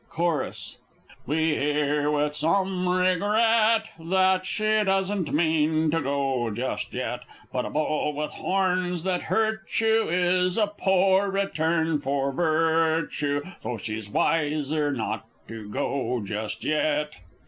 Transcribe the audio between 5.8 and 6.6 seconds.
to go